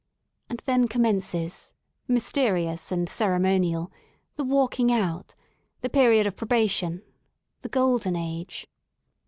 And 0.49 0.63
then 0.65 0.87
commences, 0.87 1.75
mys 2.07 2.31
terious 2.33 2.91
and 2.91 3.07
ceremonial, 3.07 3.91
the 4.35 4.43
walking 4.43 4.91
out, 4.91 5.35
the 5.81 5.91
period 5.91 6.25
of 6.25 6.35
probation, 6.35 7.03
the 7.61 7.69
golden 7.69 8.15
age. 8.15 8.65